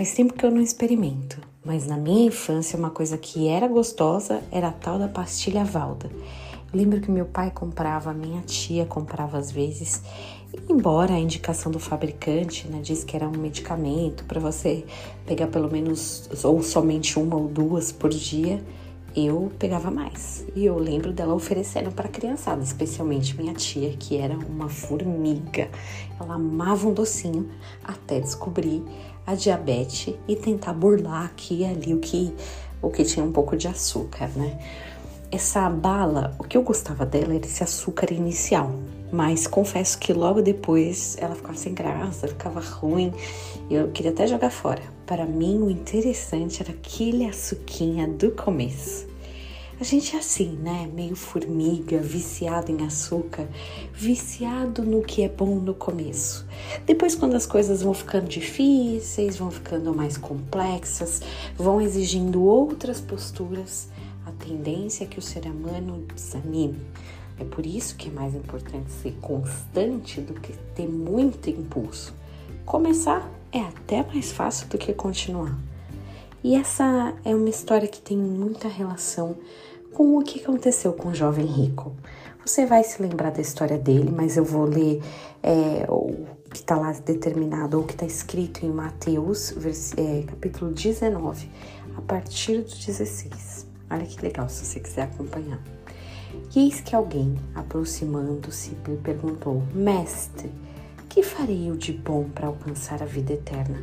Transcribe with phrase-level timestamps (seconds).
[0.00, 4.42] faz tempo que eu não experimento, mas na minha infância uma coisa que era gostosa
[4.50, 6.10] era a tal da pastilha Valda.
[6.72, 10.00] Eu lembro que meu pai comprava, minha tia comprava às vezes,
[10.70, 14.86] embora a indicação do fabricante né, diz que era um medicamento para você
[15.26, 18.58] pegar pelo menos ou somente uma ou duas por dia,
[19.14, 20.44] eu pegava mais.
[20.54, 25.68] E eu lembro dela oferecendo para a criançada, especialmente minha tia, que era uma formiga.
[26.20, 27.48] Ela amava um docinho
[27.84, 28.82] até descobrir
[29.26, 32.34] a diabetes e tentar burlar aqui e ali o que,
[32.82, 34.58] o que tinha um pouco de açúcar, né?
[35.32, 38.72] Essa bala, o que eu gostava dela era esse açúcar inicial,
[39.12, 43.12] mas confesso que logo depois ela ficava sem graça, ficava ruim,
[43.70, 44.82] eu queria até jogar fora.
[45.06, 49.06] Para mim, o interessante era aquele açuquinha do começo.
[49.80, 50.90] A gente é assim, né?
[50.92, 53.48] Meio formiga, viciado em açúcar,
[53.94, 56.44] viciado no que é bom no começo.
[56.84, 61.22] Depois, quando as coisas vão ficando difíceis, vão ficando mais complexas,
[61.56, 63.88] vão exigindo outras posturas,
[64.26, 66.80] a tendência é que o ser humano desanime.
[67.38, 72.14] É por isso que é mais importante ser constante do que ter muito impulso.
[72.66, 75.58] Começar é até mais fácil do que continuar.
[76.44, 79.36] E essa é uma história que tem muita relação
[79.92, 81.92] com o que aconteceu com o jovem rico.
[82.44, 85.02] Você vai se lembrar da história dele, mas eu vou ler
[85.42, 89.54] é, o que está lá determinado, ou que está escrito em Mateus,
[89.96, 91.48] é, capítulo 19,
[91.96, 93.69] a partir do 16.
[93.90, 95.60] Olha que legal se você quiser acompanhar.
[96.54, 100.50] E eis que alguém, aproximando-se, lhe perguntou: Mestre,
[101.08, 103.82] que farei eu de bom para alcançar a vida eterna?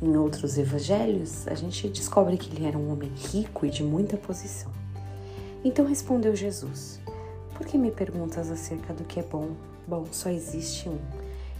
[0.00, 4.16] Em outros evangelhos, a gente descobre que ele era um homem rico e de muita
[4.16, 4.70] posição.
[5.62, 6.98] Então respondeu Jesus:
[7.54, 9.50] Por que me perguntas acerca do que é bom?
[9.86, 10.98] Bom, só existe um.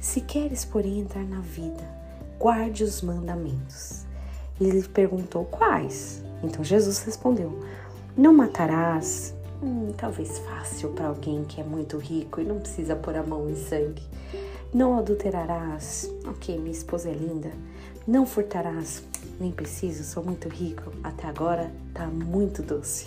[0.00, 1.84] Se queres, porém, entrar na vida,
[2.38, 4.07] guarde os mandamentos.
[4.60, 6.22] Ele perguntou: Quais?
[6.42, 7.58] Então Jesus respondeu:
[8.16, 9.34] Não matarás.
[9.62, 13.48] Hum, talvez fácil para alguém que é muito rico e não precisa pôr a mão
[13.50, 14.02] em sangue.
[14.72, 16.08] Não adulterarás.
[16.26, 17.50] Ok, minha esposa é linda.
[18.06, 19.02] Não furtarás.
[19.40, 20.92] Nem preciso, sou muito rico.
[21.02, 23.06] Até agora tá muito doce.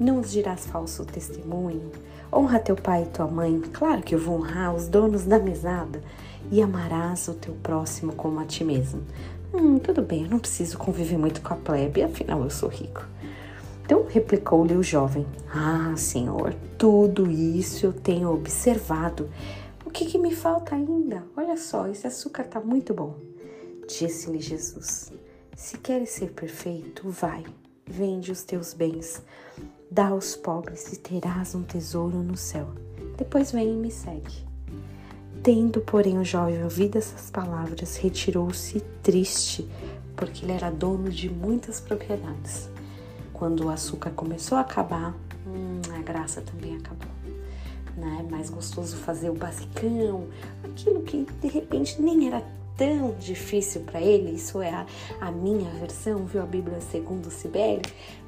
[0.00, 1.92] Não dirás falso testemunho.
[2.32, 3.60] Honra teu pai e tua mãe.
[3.70, 6.02] Claro que eu vou honrar os donos da mesada.
[6.50, 9.02] E amarás o teu próximo como a ti mesmo.
[9.52, 13.04] Hum, tudo bem, eu não preciso conviver muito com a plebe, afinal eu sou rico.
[13.84, 19.28] Então replicou-lhe o jovem: Ah, senhor, tudo isso eu tenho observado.
[19.84, 21.24] O que, que me falta ainda?
[21.36, 23.18] Olha só, esse açúcar está muito bom.
[23.86, 25.12] Disse-lhe Jesus:
[25.54, 27.44] Se queres ser perfeito, vai,
[27.90, 29.22] vende os teus bens,
[29.92, 32.68] Dá aos pobres e terás um tesouro no céu.
[33.18, 34.46] Depois vem e me segue.
[35.42, 39.68] Tendo, porém, o jovem ouvido essas palavras, retirou-se triste,
[40.14, 42.70] porque ele era dono de muitas propriedades.
[43.32, 45.12] Quando o açúcar começou a acabar,
[45.44, 47.10] hum, a graça também acabou.
[47.96, 48.24] Né?
[48.30, 50.28] Mais gostoso fazer o basicão,
[50.62, 52.44] aquilo que de repente nem era
[52.80, 54.86] tão difícil para ele, isso é a,
[55.20, 57.82] a, minha versão, viu a Bíblia segundo Sibeli,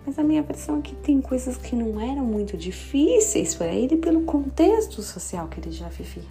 [0.04, 3.96] mas a minha versão é que tem coisas que não eram muito difíceis para ele
[3.96, 6.28] pelo contexto social que ele já vivia.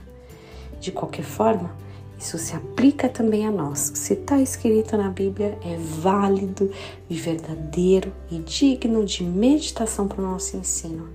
[0.79, 1.75] De qualquer forma,
[2.19, 3.91] isso se aplica também a nós.
[3.95, 6.69] Se está escrito na Bíblia, é válido
[7.09, 11.09] e verdadeiro e digno de meditação para o nosso ensino.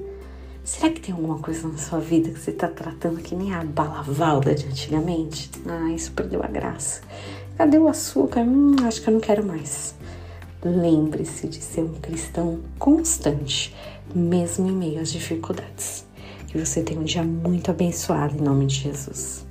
[0.66, 3.62] Será que tem alguma coisa na sua vida que você está tratando que nem a
[3.62, 5.48] balavalda de antigamente?
[5.64, 7.02] Ah, isso perdeu a graça.
[7.56, 8.40] Cadê o açúcar?
[8.40, 9.94] Hum, acho que eu não quero mais.
[10.64, 13.72] Lembre-se de ser um cristão constante,
[14.12, 16.04] mesmo em meio às dificuldades.
[16.48, 19.45] Que você tenha um dia muito abençoado em nome de Jesus.